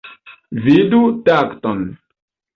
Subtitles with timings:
[0.63, 1.85] Vidu takton.